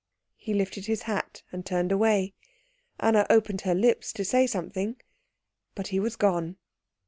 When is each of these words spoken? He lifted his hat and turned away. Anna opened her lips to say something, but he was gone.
He 0.35 0.55
lifted 0.55 0.87
his 0.87 1.03
hat 1.03 1.43
and 1.51 1.63
turned 1.63 1.91
away. 1.91 2.33
Anna 2.99 3.27
opened 3.29 3.61
her 3.61 3.75
lips 3.75 4.11
to 4.13 4.25
say 4.25 4.47
something, 4.47 4.95
but 5.75 5.89
he 5.89 5.99
was 5.99 6.15
gone. 6.15 6.57